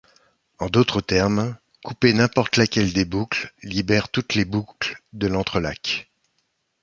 En 0.57 0.65
d'autres 0.67 0.99
termes, 1.01 1.55
couper 1.85 2.11
n'importe 2.13 2.57
laquelle 2.57 2.91
des 2.91 3.05
boucles 3.05 3.53
libère 3.61 4.09
toutes 4.09 4.33
les 4.33 4.45
boucles 4.45 4.97
de 5.13 5.27
l'entrelacs. 5.27 6.09